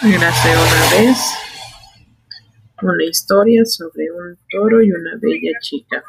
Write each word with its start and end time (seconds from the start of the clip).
Érase 0.00 0.48
una 0.50 0.90
vez 1.02 1.18
una 2.82 3.04
historia 3.04 3.64
sobre 3.64 4.04
un 4.12 4.38
toro 4.48 4.80
y 4.80 4.92
una 4.92 5.18
bella 5.20 5.50
chica. 5.60 6.04